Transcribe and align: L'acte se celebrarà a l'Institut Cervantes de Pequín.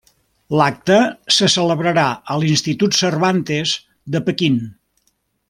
L'acte 0.59 0.95
se 1.35 1.49
celebrarà 1.55 2.05
a 2.35 2.39
l'Institut 2.45 2.99
Cervantes 3.01 3.75
de 4.17 4.25
Pequín. 4.31 4.59